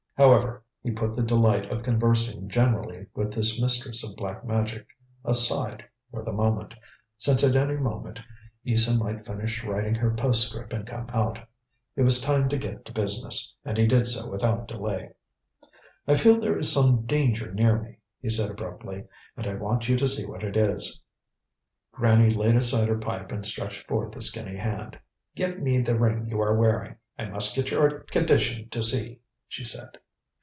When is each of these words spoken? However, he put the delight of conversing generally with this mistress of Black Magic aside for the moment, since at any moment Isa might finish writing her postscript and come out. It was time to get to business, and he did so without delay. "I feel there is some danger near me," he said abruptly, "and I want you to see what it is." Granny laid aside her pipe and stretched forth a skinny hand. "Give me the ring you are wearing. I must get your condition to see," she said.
However, 0.17 0.61
he 0.83 0.91
put 0.91 1.15
the 1.15 1.23
delight 1.23 1.71
of 1.71 1.81
conversing 1.81 2.47
generally 2.47 3.07
with 3.15 3.33
this 3.33 3.59
mistress 3.59 4.07
of 4.07 4.15
Black 4.17 4.45
Magic 4.45 4.85
aside 5.25 5.83
for 6.11 6.21
the 6.23 6.31
moment, 6.31 6.75
since 7.17 7.43
at 7.43 7.55
any 7.55 7.73
moment 7.75 8.21
Isa 8.63 9.03
might 9.03 9.25
finish 9.25 9.63
writing 9.63 9.95
her 9.95 10.13
postscript 10.13 10.73
and 10.73 10.85
come 10.85 11.09
out. 11.09 11.39
It 11.95 12.03
was 12.03 12.21
time 12.21 12.49
to 12.49 12.57
get 12.59 12.85
to 12.85 12.91
business, 12.91 13.55
and 13.65 13.79
he 13.79 13.87
did 13.87 14.05
so 14.05 14.29
without 14.29 14.67
delay. 14.67 15.09
"I 16.07 16.13
feel 16.13 16.39
there 16.39 16.59
is 16.59 16.71
some 16.71 17.07
danger 17.07 17.51
near 17.51 17.81
me," 17.81 17.97
he 18.21 18.29
said 18.29 18.51
abruptly, 18.51 19.05
"and 19.35 19.47
I 19.47 19.55
want 19.55 19.89
you 19.89 19.97
to 19.97 20.07
see 20.07 20.27
what 20.27 20.43
it 20.43 20.55
is." 20.55 21.01
Granny 21.93 22.29
laid 22.29 22.55
aside 22.57 22.89
her 22.89 22.99
pipe 22.99 23.31
and 23.31 23.43
stretched 23.43 23.87
forth 23.87 24.15
a 24.15 24.21
skinny 24.21 24.57
hand. 24.59 24.99
"Give 25.35 25.57
me 25.57 25.81
the 25.81 25.97
ring 25.97 26.27
you 26.29 26.39
are 26.41 26.55
wearing. 26.55 26.97
I 27.17 27.25
must 27.25 27.55
get 27.55 27.71
your 27.71 28.01
condition 28.01 28.69
to 28.69 28.83
see," 28.83 29.21
she 29.47 29.63
said. 29.63 29.89